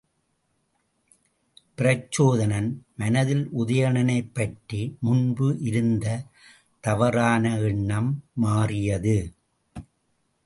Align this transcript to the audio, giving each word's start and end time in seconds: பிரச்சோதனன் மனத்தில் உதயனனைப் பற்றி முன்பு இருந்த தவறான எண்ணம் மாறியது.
பிரச்சோதனன் 1.77 2.69
மனத்தில் 2.97 3.43
உதயனனைப் 3.57 4.29
பற்றி 4.33 4.97
முன்பு 4.99 5.57
இருந்த 5.59 6.23
தவறான 6.79 7.57
எண்ணம் 7.59 8.23
மாறியது. 8.33 9.17